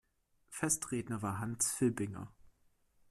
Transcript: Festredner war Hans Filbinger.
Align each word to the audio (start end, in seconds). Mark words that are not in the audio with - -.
Festredner 0.49 1.21
war 1.21 1.37
Hans 1.37 1.73
Filbinger. 1.73 2.31